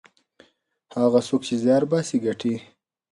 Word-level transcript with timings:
هغه 0.97 1.19
څوک 1.27 1.41
چې 1.47 1.55
زیار 1.63 1.83
باسي 1.91 2.17
ګټي. 2.25 2.55